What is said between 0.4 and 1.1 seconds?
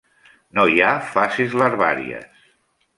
No hi ha